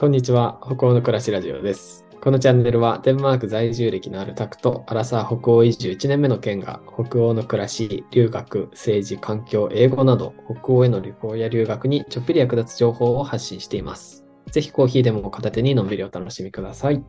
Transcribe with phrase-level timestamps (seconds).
[0.00, 2.06] こんにちは、北欧の暮らしラジオです。
[2.20, 14.24] このチャンネルはデンマーク在住歴のあるタクとアラサー北欧移住1年目の県が北欧の暮らし、留学、政治、環境、英語など北欧への旅行や留学にちょっぴり役立つ情報を発信しています。
[14.52, 16.94] ぜひコーヒーでも片手にのんびりお楽しみください。
[16.94, 17.02] よ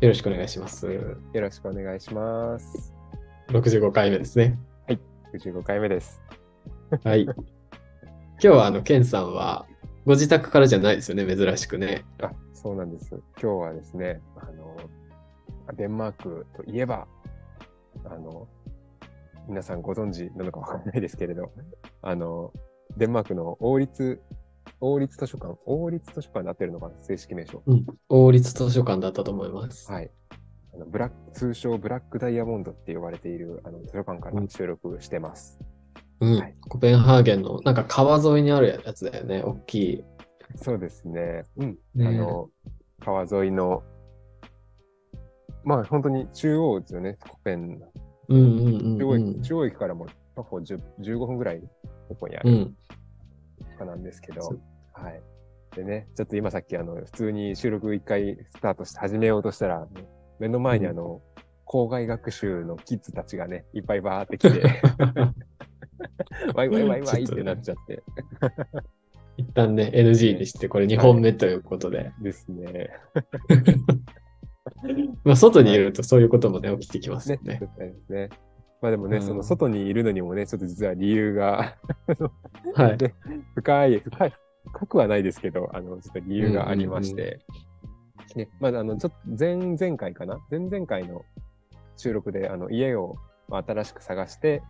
[0.00, 0.92] ろしくお願いします。
[0.92, 1.00] よ
[1.32, 2.92] ろしくお願いします。
[3.50, 4.58] 65回目ですね。
[5.32, 6.20] 95回目です。
[7.04, 7.22] はい。
[7.22, 7.34] 今
[8.40, 9.66] 日はあの、ケンさんは
[10.04, 12.04] ご自宅からじゃないですよね、珍しくね。
[12.22, 13.14] あ、そうなんです。
[13.40, 14.76] 今日はですね、あの、
[15.76, 17.06] デンマークといえば、
[18.04, 18.46] あの、
[19.48, 21.50] 皆さんご存知なのかわからないですけれど、
[22.02, 22.52] あの、
[22.98, 24.22] デンマークの王立、
[24.80, 27.62] 王立図書館、王立図書館になってるのかな、正式名称。
[27.66, 27.86] うん。
[28.10, 29.90] 王立図書館だったと思います。
[29.90, 30.10] はい。
[30.74, 35.58] あのブラック通称ブラックダイヤモンドって呼ばれているあの図書館から収録してます。
[35.60, 35.66] うん、
[36.32, 40.04] はいコペンハーゲンのなんか川沿いにあるやつだよね、大きい。
[40.56, 41.44] そうですね。
[41.56, 41.78] うん。
[41.94, 42.48] ねあの、
[43.00, 43.82] 川沿いの、
[45.62, 47.80] まあ本当に中央ですよね、コペン。
[48.28, 49.42] うんうん中央駅,、うんうん。
[49.42, 51.60] 中央駅からも徒歩10 15分ぐらい
[52.08, 52.76] ここにあるうん。
[53.78, 54.60] かなんですけど、そう
[54.92, 55.22] はい。
[55.76, 59.86] でね、ちょっと今さっきあの、普通に収録一回スタートして始めようとしたら、
[60.38, 61.20] 目の前にあの、
[61.64, 64.82] 校外学習のキッズたちがね、いっぱいバーって来て、
[66.54, 68.02] ワイワイワイワイってなっちゃって。
[69.36, 72.12] 一旦ね、NG にして、これ2本目ということで。
[72.20, 72.90] ですね。
[75.24, 77.52] まあ、外にいるとそういうこともね、起きてきますねよ。
[77.52, 77.58] ね。
[77.60, 78.30] 絶対ですね。
[78.80, 81.76] まあでもね、うんその外にいるのにもね、ちょっと実は理由が
[82.74, 82.98] はい。
[82.98, 83.14] で
[83.54, 84.34] 深い、深い、
[84.66, 87.40] 深くはないですけど、あの、ちょっと理由がありまして、
[88.36, 90.38] ね、まだあの、ちょっと前々回かな？
[90.50, 91.24] 前々回の
[91.96, 93.16] 収録で、あの、家を
[93.48, 94.62] まあ新しく探して、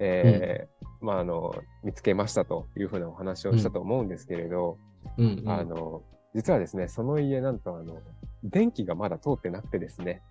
[0.00, 4.78] えーまああの、見つけましたというふうなお話をしたと思うんですけれど、
[5.16, 5.50] うん、うん。
[5.50, 6.02] あの、
[6.34, 8.00] 実はですね、その家なんとあの、
[8.44, 10.22] 電気がまだ通ってなくてですね、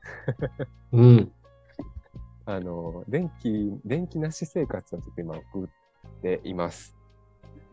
[0.92, 1.32] うん。
[2.46, 6.96] あの、電気、電気なし生活をちょっと今送っています。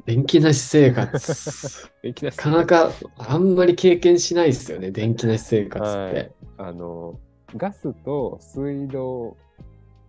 [0.04, 1.91] 電気なし生活。
[2.03, 6.32] 電気なしなかなかあんまり経験しないですよね、電気なし生活っはいて。
[6.59, 7.19] あの、
[7.56, 9.37] ガスと水道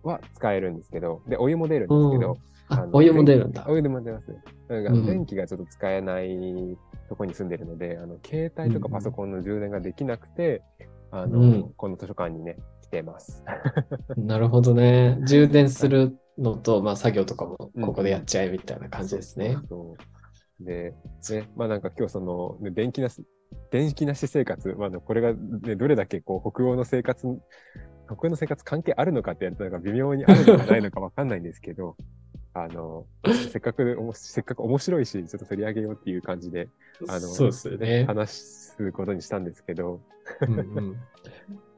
[0.02, 2.36] は使えるんですけど、で、お湯も出るんですけど、
[2.92, 3.76] お湯も出るんだお。
[3.76, 4.38] 湯でも出ますね。
[4.68, 6.28] なんかうん電気がちょっと使えない
[7.08, 10.62] とこに住んでるので、あの、携帯とかパソコンの充電ができなくて、
[11.10, 13.42] あの、うんこの図書館にね、来てます。
[14.16, 15.18] なるほどね。
[15.26, 19.56] 充電するのと、まあ、作業とかもここでやっちゃえみたいな感じですね。
[19.68, 19.96] そ
[20.60, 20.64] う。
[20.64, 20.94] で、
[21.30, 23.24] ね、まあなんか今日その、ね電気なし、
[23.70, 27.26] 電気なし生活、まあこれが、ね、どれだけこう北欧の生活、
[28.08, 31.96] 北欧の生活関係あるのかってやるとなんか微妙にあるのかないのかわかんないんですけど、
[32.54, 33.06] あの、
[33.50, 36.68] せっかくおも、せっかく面白いし、ちょっと取り上げようっていう感じで、
[37.06, 38.04] あの、そうですよね。
[38.04, 40.00] 話すことにしたんですけど、
[40.40, 40.96] うんうん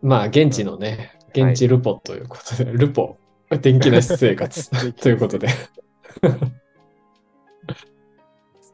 [0.03, 3.19] まあ、現地のね、現地ルポということで、ルポ、
[3.61, 5.49] 電気なし生活 ということで。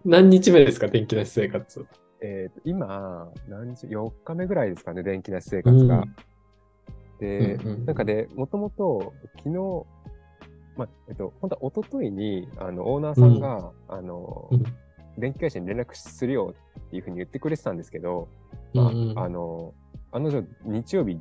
[0.04, 1.84] 何日目ですか、電気なし生活？
[2.20, 6.04] えーと今、何日、4日目ぐらいですかね、電気なし生活が。
[7.18, 9.86] で、うんうんなんかで、もともと、昨日、
[10.76, 14.64] まあ、えっと、本当は一昨日に、あの、オーナーさんが、あの、うん
[15.18, 18.28] 電気会社に連絡するよっていうふうに言ってくれてたんですけど、
[18.74, 19.72] まあ、うんうんあの、
[20.12, 21.18] あの女、日曜日、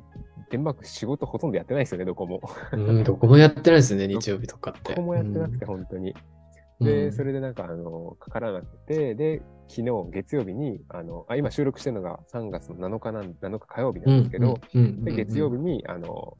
[0.50, 2.40] デンマーク仕事ほとんどやってないですよね、どこも。
[2.72, 4.94] うん、どこもやってないですね、 日曜日とかって。
[4.94, 6.14] どこもやってなくて、本当に。
[6.80, 6.86] うん。
[6.86, 14.60] で、それでなんか、あの、かからなくて、で、昨日、月曜日に、あの、あ、今収録してるのが3月の7日なん、7日火曜日なんですけど、
[15.04, 16.36] で、月曜日に、あの、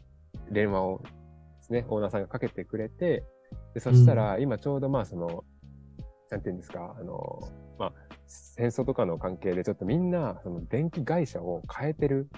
[0.50, 1.08] 電話をで
[1.62, 3.24] すね、オーナーさんがかけてくれて、
[3.74, 5.44] で、そしたら、今ちょうどまあ、その、
[6.30, 7.40] なんていうんですか、あの、
[7.78, 7.92] まあ、
[8.26, 12.28] 戦争とかの関係で、ちょっとみんな、その、電気会社を変えてる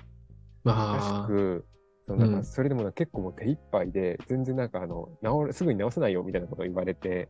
[0.65, 1.67] らしまあ、く、
[2.07, 2.45] そのなんか、うん。
[2.45, 7.29] それでも結構もう手一杯で、全然なんか、あの、治る、すぐに治せないよ、みたいなことを言われて、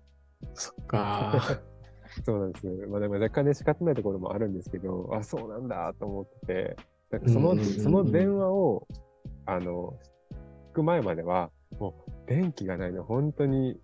[0.54, 1.60] そっか。
[2.24, 2.66] そうなんです。
[2.88, 6.76] まあ、でも若干ね、仕方ないところもあるんですけど、あ、そうなんだと思って、
[7.10, 8.86] なんかその、うんうんうんうんその電話を、
[9.46, 9.94] あの、
[10.72, 13.80] 聞く前までは、もう、電気がないの、本当に、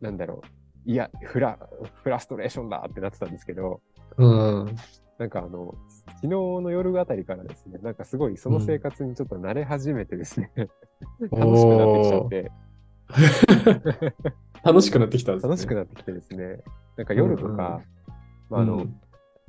[0.00, 0.42] なんだろ
[0.86, 1.58] う、いや、フラ、
[2.02, 3.80] フラストレーションだってなってたんですけど、
[4.18, 4.76] うん。
[5.18, 5.74] なんかあの、
[6.06, 10.50] 昨日の夜あたりからですね、なんかすごいその生活にちょっと慣れ始めてですね、
[11.32, 12.52] 楽しくなってきちゃって、
[14.64, 15.50] 楽しくなってきたんですね。
[15.50, 16.62] 楽しくなってきてですね、
[16.96, 17.80] なんか夜とか、
[18.50, 19.00] まああの、うん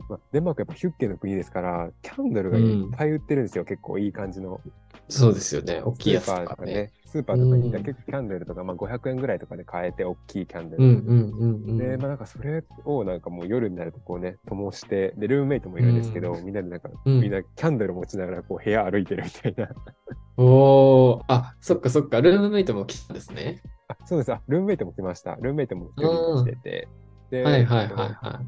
[0.09, 2.65] まあ、デンマークやっぱヒュッケの国ですから、キャンドルがいっ
[2.95, 4.61] ぱい売ってるんですよ、結構いい感じの。
[5.09, 5.81] そうですよね。
[5.83, 6.91] 大きいやつとかね。
[7.07, 7.11] ね。
[7.11, 10.83] スーパーとかに結構キャンドルとか、まあ500円ぐらいとかで買えて、大きいキャンドル。
[10.83, 11.77] うんうんうんうん。
[11.77, 19.69] で、まあなんかそれをなんかもう夜になるとこうね、灯して、で、ルームメイトもいるんですけど、みんなでなんか、うんみんなキャンドル持ちながらこう部屋歩いてるみたいな。
[20.37, 23.61] おー、あ、そっかそっか、ルームメイトも来たんですね。
[23.87, 24.31] あ、そうです。
[24.31, 25.35] あ、ルームメイトも来ました。
[25.35, 26.87] ルームメイトも来てて。
[27.31, 28.41] で、はいはいはいは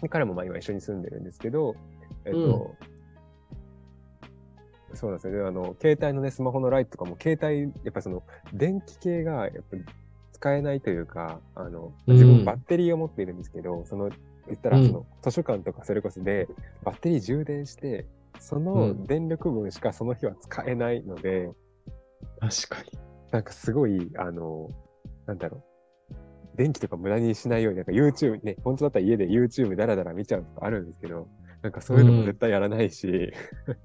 [0.00, 1.74] で彼もまあ今一緒に住んでるんですけど、
[2.24, 2.76] えっと、
[5.02, 5.48] そうなんですよね。
[5.48, 8.22] あの、携帯のね、スマホのライトとかも、携帯、やっぱその、
[8.52, 9.84] 電気系が、やっぱり
[10.30, 14.10] 使えないというか、あの、自うん分バッテリーを持っているんですけど、その、
[14.46, 16.46] 言ったら、うんその、図書館とかそれこそで、
[16.84, 18.06] バッテリー充電して、
[18.38, 21.50] その電力分しかその日は使えないので、
[22.36, 22.48] い。
[22.48, 22.98] 確かに。
[23.32, 24.70] なんかすごい、あの、
[25.26, 25.64] なんだろ
[26.12, 26.56] う。
[26.56, 31.26] 電気とか無駄にしないように、なんか YouTube ね、本当だったら家で YouTube ダラダラ見ちゃうとかあるんですけど、
[31.62, 33.32] なんかそういうのも絶対やらないし、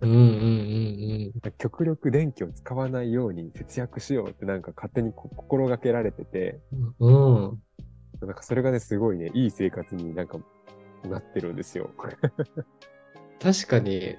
[0.01, 6.59] うんうんうん極力電気を使わないように節約しようってなんか勝手にこ心がけられてて、
[7.00, 7.45] うん。
[7.45, 7.62] うん。
[8.21, 10.39] なんかそれがね、すごいね、いい生活になんか
[11.03, 11.91] なってるんですよ。
[13.39, 14.15] 確かに、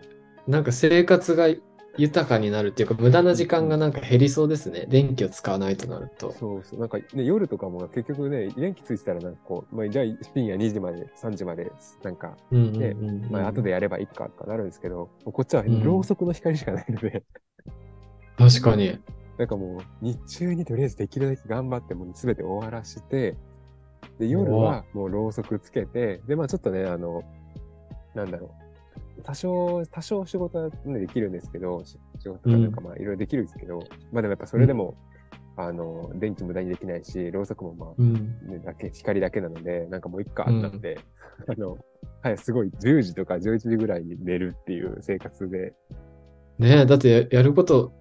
[0.46, 1.48] なんか生活が
[1.98, 4.86] 豊かになるっていうか、無駄な時間がなんか減りそうですね。
[4.88, 6.32] 電気を使わないとなると。
[6.32, 6.80] そうそう。
[6.80, 11.72] なんかね、夜とかも結局ね、電気ついてたらなんかこう、まあ、じゃあ深夜2時まで、3時まで、
[12.02, 17.24] なんか、うんうんでうんうんまあ後でやればいいかとかなるんですけど、こっちはうんろうそくの光しかないので、
[18.38, 18.98] 確かに。
[19.36, 23.36] なんかもう日中にとりあえずできるだけ頑張ってもう全て終わらして、
[24.18, 27.22] で、夜はもうろうそくつけて、で、まあちょっとね、あの、
[28.14, 28.67] なんだろう。
[29.24, 33.80] 多少、多少仕事は、ね、できるんですけど、し仕事とかなんかまあいろいろできるんですけど、
[34.12, 34.94] まあでもやっぱそれでも、
[35.56, 38.14] あの、電気無駄にできないし、ろうそくもまあ、うん。
[38.14, 41.00] ね、だけ、光だけなので、なんかもう一個あったんで、
[41.48, 41.76] あの、
[42.22, 45.74] はい、すごい10時とか11時ぐらいに寝るっていう生活で、
[46.58, 47.92] ねえ、だってややること、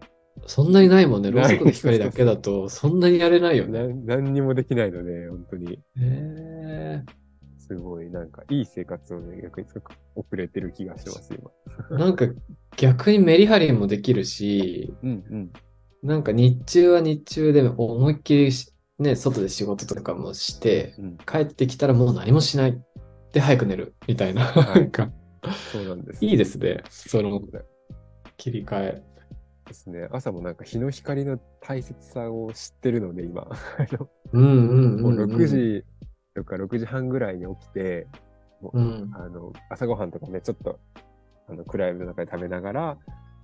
[0.45, 1.31] そんなにないもんね。
[1.31, 3.87] ろうそくの光だけだと、そんなにやれないよね。
[4.05, 7.03] 何にもできないので、本当に、へえ
[7.67, 11.33] すごい、なんか、いい生活をね、逆にすごく遅れてる気がしてます、
[11.89, 11.97] 今。
[11.97, 12.25] なんか
[12.77, 15.53] 逆にメリハリもできるし、うんうん。
[16.03, 22.81] なんか日中は日中で思いっきりしね、外で仕事とかもして、うん、帰ってきたらもう何もしない。
[23.31, 23.93] で、早く寝る。
[24.07, 24.45] みたいな。
[24.45, 25.11] はいなんか、
[25.71, 26.25] そうなんです。
[26.25, 26.83] いいですね。
[26.89, 27.39] その
[28.37, 29.03] 切り替え。
[29.67, 30.07] ですね。
[30.11, 33.47] 朝もなんか日の光の大切さを知ってるので、今。
[34.33, 35.35] うんうんもううんうん。
[35.35, 35.85] 6時
[36.37, 38.07] とか6時半ぐらいに起きて、
[38.61, 39.11] もううん。
[39.15, 40.79] あの、朝ごはんとかね、ちょっと、
[41.49, 42.97] あの、暗闇の中で食べながら、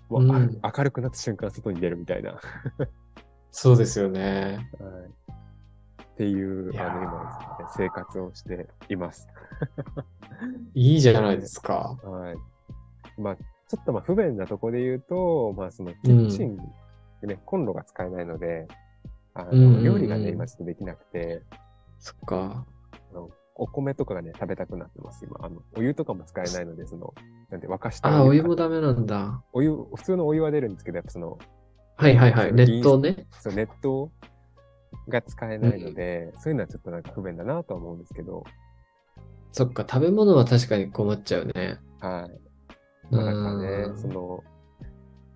[0.09, 2.33] もう、あうん明るくなった瞬間外に出るみたいな。
[2.33, 2.41] はい。
[3.51, 4.69] そうですよね。
[6.13, 9.27] っていう、あの、今ですね、生活をしています。
[10.75, 11.97] いいじゃないですか。
[12.03, 12.35] はい。
[13.19, 16.57] まあ、ちょっとまあ不便なとこで言うと、まあそのキッチン
[17.21, 18.67] でね、コンロが使えないので、
[19.33, 21.41] あの、うんうんうん料理がね、今ちょっとできなくて、
[22.03, 22.65] そっか。
[23.13, 25.37] あのお米とかがね、食べたくなってます、今。
[25.41, 27.13] あの、お湯とかも使えないので、その、
[27.51, 29.43] なんて沸かしたああ、お湯かもダメなんだ。
[29.53, 31.37] お湯、普通のお湯は出るんですけど、やっぱその、
[31.95, 32.53] はいはいはい。
[32.53, 33.27] 熱湯ね。
[33.39, 34.09] そう熱湯
[35.09, 38.43] が使えないので、そういうのはちょっとなんか不便だなとは思うんですけど、
[39.51, 41.77] そっか、食べ物は確かに困っちゃうね。
[41.99, 42.31] はい。
[43.11, 44.43] うまあなんかねん、その、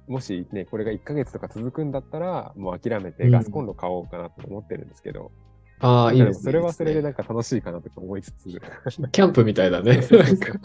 [0.08, 5.32] もしね、これが1ヶ月とか続くんだったら、もう諦めうんてガスコンロ買おうかなと思ってるんですけど、
[5.80, 6.44] ああ、いいですね。
[6.44, 8.50] それはそれでなんか楽しいかなとか思いつつ、
[9.12, 10.02] キャンプみたいだね。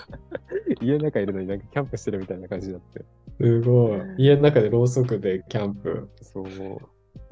[0.80, 3.04] 家の中いるのになんかキャンプしてるみたいな感じになって。
[3.40, 4.00] すごい。
[4.18, 6.08] 家の中でろうそくでキャンプ。
[6.22, 6.44] そう。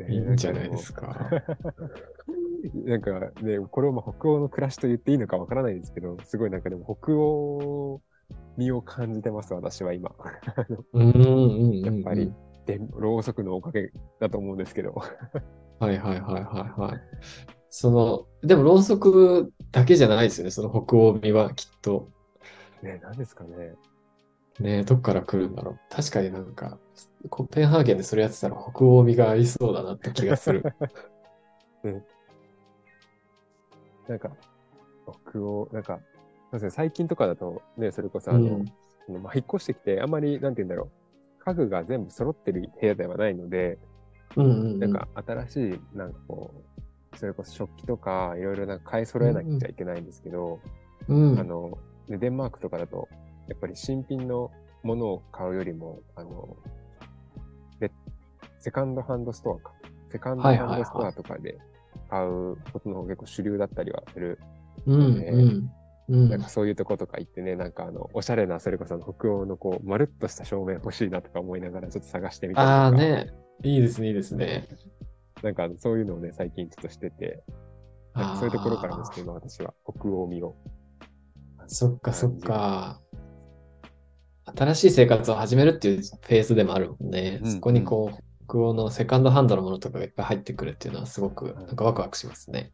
[0.02, 1.30] ねいいんじゃないですか。
[2.84, 8.02] なんかね、これをまあ北欧の暮らしと言っていいのかわからないですけど、すごいなんかでも北欧
[8.56, 10.12] 味を感じてます、私は今。
[10.92, 11.80] うん。
[11.80, 12.32] やっぱり。
[12.66, 14.94] で、ろうそくのおかげだと思うんですけど。
[15.80, 17.59] はいはいはいはいはい。
[17.70, 20.50] その、でもろうそくだけじゃないですよね。
[20.50, 22.10] その北欧味はきっと。
[22.82, 23.74] ね、何ですかね。
[24.58, 25.78] ねどっから来るんだろう。
[25.88, 26.78] 確かになんか、
[27.28, 30.64] コペンハーゲンでそれやってたら北欧味がありそうだなって気がする。
[34.08, 34.30] なんか、
[35.30, 36.00] 北欧、なんか、
[36.50, 38.40] そうですね、最近とかだと、ね、それこそあの、
[39.08, 40.90] うんまあ、引っ越してきて、あんまり、なんて言うんだろ
[41.40, 43.78] う、家具が全部揃ってる部屋ではないので、
[44.36, 44.78] うんうんうん。
[44.80, 46.69] なんか新しい、なんかこう、
[47.20, 50.58] それこそ食器とか、いろいろなんか買い揃えなきゃいけないんですけど、
[51.06, 51.76] うん、あの、
[52.08, 53.08] ねデンマークとかだと、
[53.46, 54.50] やっぱり新品の
[54.82, 56.56] ものを買うよりも、あの、
[57.78, 57.92] で、
[58.58, 59.74] セカンドハンドストアか。
[60.10, 61.58] セカンドハンドストアとかで
[62.08, 64.38] 買うことの方が結構主流だったりはする。
[64.86, 65.70] うんねうん
[66.08, 72.82] うんなんかそういうとことか行ってね、なんかあの、おしゃれな、それこそ北欧のこう、まるっとした照明欲しいなとか思いながらちょっと探してみたりとか。
[72.84, 73.30] ああね、
[73.62, 74.66] いいですね、いいですね。
[75.42, 77.42] なんかそういうのをね、最近ちょっとしてて、
[78.14, 80.56] なんかそういうところからですね、今私は北欧味を。
[81.66, 83.00] そっかそっか。
[84.56, 87.40] 新しい生活を始めるっていうフェーズでもあるもんね。
[87.42, 92.72] うんそこにこう、北欧のセカンドハンドのものとかがいっぱい入ってくるっていうのはすごくなんかワクワクしますね。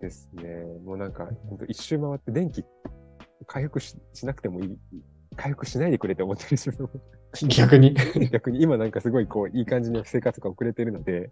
[0.00, 0.42] ですね。
[0.84, 2.64] もうなんか、ほんと一周回って電気
[3.46, 4.78] 回復ししなくてもいい。
[5.36, 6.90] 回復しないでくれって思ってる自分も
[7.48, 7.94] 逆に。
[8.30, 11.30] 逆に今なんかすごいこういい感じの生活が遅れてるので、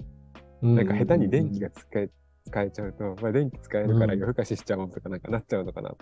[0.64, 2.08] なんか下手に電気が使え
[2.46, 5.94] 使えちゃうと、まあ電気使えるからうん夜更かししちゃおうとかなんかなっちゃうのかな。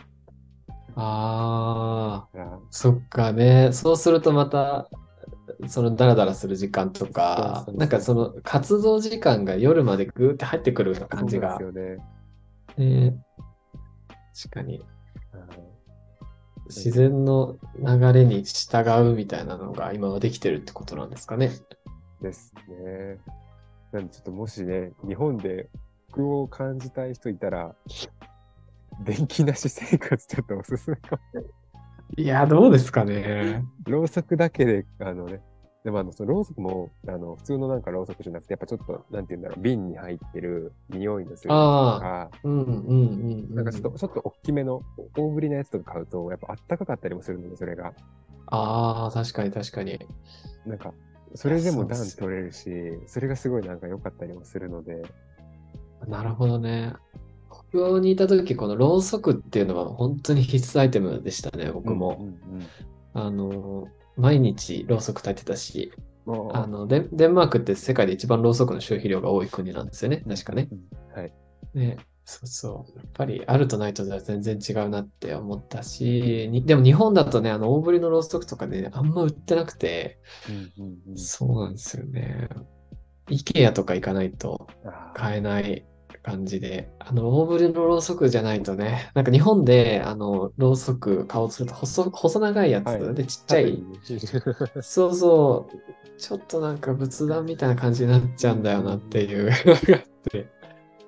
[0.95, 3.71] ああ、そっかね。
[3.73, 4.89] そうするとまた、
[5.67, 11.73] そのダラダラする時間とかなんかその活動時間が夜までぐーって入ってくるような感じがそう。
[11.73, 11.99] で
[12.77, 13.11] すよね。
[13.11, 13.25] ね
[14.35, 14.79] 確かに。
[14.79, 15.73] はい
[16.69, 21.51] 自然の流れに従うみたいなのが今はできてるってことなんですかね。
[22.23, 23.19] ですね。
[23.93, 25.69] なんでちょっともしね、日本で
[26.11, 27.75] 服を感じたい人いたら、
[29.05, 31.43] 電気なし生活ちょっとおすすめかも。
[32.17, 33.65] いや、どうですかね。
[33.87, 35.41] ろうそくだけで、あのね、
[35.85, 43.55] でもあの、そのろうそくも、あの、普通のなんかろうそくじゃなくて、やっぱちょっと、なんて言うんだろう、瓶に入ってる匂いのするとか、うんうんうんうん。
[43.55, 44.83] なんかちょっと、ちょっと大きめの、
[45.17, 47.93] 大ぶりなやつとか買うと、やっぱあったかかったりもするので、それが。
[48.47, 49.99] ああ、確かに確かに。
[50.67, 50.93] なんか、
[51.35, 52.71] それでも暖そうです取れるし、
[53.07, 55.03] それがすごいなんか良かったりもするので、
[56.07, 56.95] なるほどね。
[57.71, 62.19] 北欧にいた時、このろうそくっていうのは本当に必須アイテムでしたね、僕も。
[62.21, 62.67] うんうん
[63.15, 65.93] あの、毎日ろうそく焚いてたし、
[66.25, 70.69] うんあのデン、デンマークって世界で一番ろうそくの消費量が多い国なんですよね、確かね。
[70.71, 71.33] うんはい。
[71.75, 72.99] ね、そうそう。
[72.99, 81.19] やっぱりあるとないとでは全然違うなって思ったし、にでも日本だとね、あの大ぶりのろうそくとかね、あんま売ってなくて、うんうんうん。
[81.19, 82.49] そうなんですよね。
[83.27, 84.69] IKEA とか行かないと
[85.15, 85.87] 買えない
[86.23, 93.15] 感じで、あの大ぶりのろうそくじゃないとね、なんか日本であのろうそく買おうとすると細細長いやつ、はい。
[93.15, 93.83] でちっちゃい、
[94.81, 99.47] そうそう、ちょっとなんか仏壇みたいな感じになっちゃうんだよなっていう。
[99.47, 100.52] のがあって、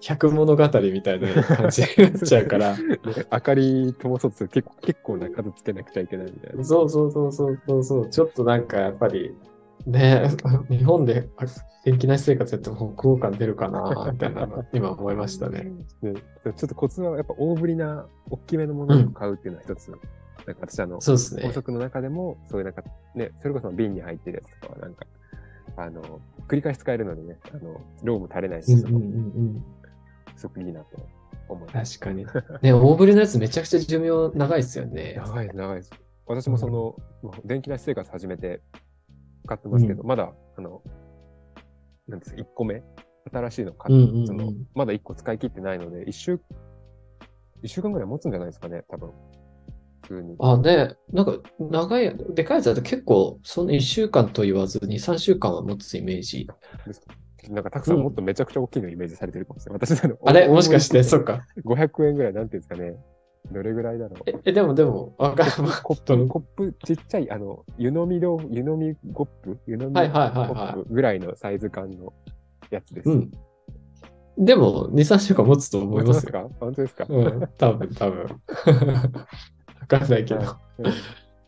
[0.07, 2.99] 百物語みたいな感じになっちゃうから、 ね
[3.33, 6.65] 明かり灯そう結構結構な数つけなくちゃいけないみたいな。
[6.65, 9.35] そうそうそうそうそうそう、ちょっとなんかやっぱり、
[9.87, 10.29] ね、
[10.69, 11.45] 日本であ
[11.85, 15.73] 電気なし生活やっても北欧感出るかな、みたいなの、 今思いましたね。
[16.03, 19.91] ねちょっとコツはやっぱ大ぶりな、大きめのものを買うっていうのは一つ。
[20.47, 21.53] なんか私あの、そうですね高。
[21.53, 22.83] 速の中でも、そういうなんか、
[23.15, 25.07] ね、それこそ瓶に入ってるやつとかはなんか、
[25.77, 29.01] あの、繰り返し使えるのでね、あの、ローも垂れないし、うんうんうんう
[29.41, 29.65] ん
[30.37, 30.97] すごくいいなと
[31.49, 31.99] 思います。
[31.99, 32.27] 確かに。
[32.63, 35.15] ね、大ぶりのやつめちゃくちゃ寿命長いですよね。
[35.17, 35.93] 長いです、長いです。
[36.27, 38.63] 私もその、もう電気なし生活始めて
[39.47, 40.83] 買ってますけど、まだ、あの、
[42.09, 42.83] なんですか、1個目？
[43.33, 46.41] 新しいの買って、うんうんうんそのまだ1個使い切ってないので、1週、
[47.63, 49.11] 一週間ぐらい持つんじゃないですかね、多分。
[50.03, 50.37] 普通に。
[50.39, 56.47] あ、ね、なんか長い、でかいやつだと結構、その1週間と言わず2、3週間は持つイメージ。
[56.87, 57.15] ですか
[57.51, 59.87] なんかたくさんもっとめちゃくちゃ大きいのイメージされてるかもしれない。
[59.87, 60.19] 私なの。
[60.25, 60.49] あれ？
[60.49, 61.45] もしかして、そうっか。
[61.65, 62.97] 500円ぐらい、なんていうんですかね。
[63.53, 64.23] どれぐらいだろう。
[64.27, 65.51] え、えでもでも、わかる。
[65.83, 69.59] コップ、コップ、ちっちゃい、あの、湯飲みど、湯飲みコップ？
[69.67, 72.13] 湯飲みコはいはいはいはップぐらいのサイズ感の
[72.71, 73.09] やつです。
[73.09, 73.13] い。
[73.13, 73.31] うん。
[74.39, 76.33] でも、2、3週間持つと思いますよ。
[76.33, 76.49] か？
[76.59, 77.05] 本当ですか？
[77.09, 78.23] うん、多分、多分。
[79.81, 80.41] わかんないけど。
[80.79, 80.85] うん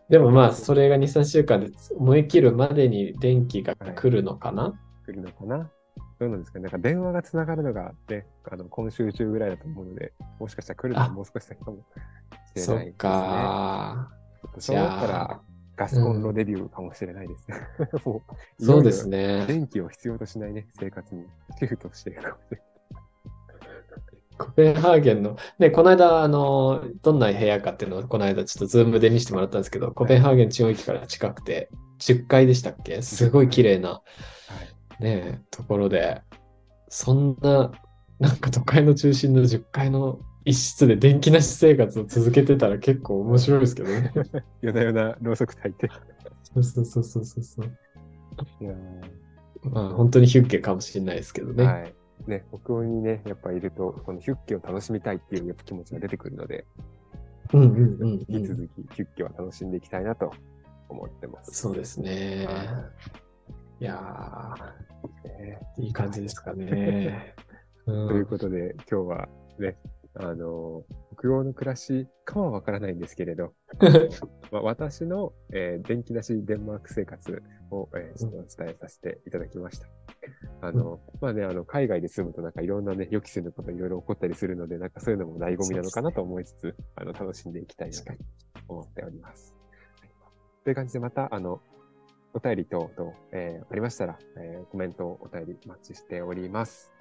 [0.09, 4.73] でもまあ、それが2、3週間で燃え切るまでに電気が来るのかな、
[5.05, 5.69] 来るのかな？
[6.19, 11.79] どうなんですかねなんか電話がつながるのがね、あの、今週中ぐらいだと思うので、もしかしたら来るのはあもう少し先かも
[12.55, 12.99] しれそっないですね。
[12.99, 14.11] か。
[14.59, 15.41] そうなったら、
[15.77, 17.57] ガスコンロデビューかもしれないですね。
[18.05, 18.23] も
[18.59, 19.45] うそうですね。
[19.47, 21.27] 電気を必要としないね、生活に
[21.59, 22.63] シフトしていくかもしれない。
[24.39, 31.71] コペンハーゲンの、ね、この間、あの、どんな部屋かっていうのを、この間ちょっと Zoom で見せてもらったんですけど、コペンハーゲン中央駅から近くて、
[32.01, 33.01] 10階でしたっけ？
[33.03, 34.03] すごい綺麗な、は
[34.63, 34.76] い。
[35.01, 36.23] ね、ところで、
[36.89, 37.73] そんな、
[38.19, 44.13] なんか都会の中心の10階の一室で電気なし生活を続けてたら結構面白いですけどね。
[44.63, 45.91] 夜な夜なろうそく焚いて。
[46.43, 47.67] そうそうそうそうそうそう。
[48.61, 48.75] いや
[49.65, 51.65] まあ、本当にヒュッケかもしれないですけどね。
[51.65, 51.95] はい。
[52.27, 56.65] ね、北欧にね、やっぱいると、このヒュッケを楽しみたいっていうやっぱ気持ちが出てくるので、
[57.53, 58.11] うんうんうん、うん。
[58.29, 60.31] 引き続きヒュッケは楽しんでいきたいなと
[60.89, 61.51] 思ってます。
[61.53, 62.49] そうですね。
[63.79, 64.55] いや
[65.25, 67.35] ねー、いい感じですかね。
[67.87, 69.29] うんということで、今日は
[69.59, 69.79] ね、
[70.15, 70.85] あの、
[71.19, 73.53] 北欧の暮らしかはわからないんですけれど、
[74.51, 79.89] まあ、私の、えー電気なしデンマーク生活を、えーちょっとお伝えさせていただきました。
[80.63, 88.13] あの、まあね、あの、海外で住むとなんかいろんなね、予期せぬこといろいろ起こったりするので、なんかそういうのも醍醐味なのかなと思いつつ、あの、楽しんでいきたいなと
[88.69, 89.53] 思っております。
[89.53, 89.57] はい
[90.65, 91.61] という感じでまた、あの、
[92.37, 96.93] お便り等々、えーありましたら、えーコメント、お便りお待ちしております。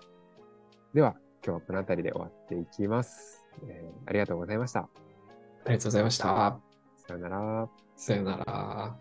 [0.93, 1.15] では、
[1.45, 3.43] 今日はこの辺りで終わっていきます。
[3.67, 4.79] えーありがとうございました。
[4.79, 4.87] あ
[5.67, 6.57] りがとうございました。
[6.95, 7.67] さよなら。
[7.97, 8.97] さよなら。